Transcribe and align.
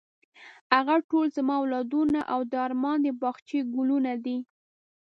هغه 0.75 0.95
ټول 1.09 1.25
زما 1.37 1.55
اولادونه 1.61 2.19
او 2.33 2.39
د 2.51 2.53
ارمان 2.67 2.97
د 3.03 3.07
باغچې 3.21 3.59
ګلونه 3.73 4.13
دي. 4.25 4.37